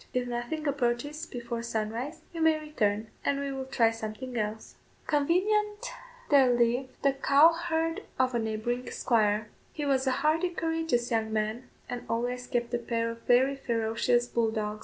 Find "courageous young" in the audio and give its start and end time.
10.49-11.31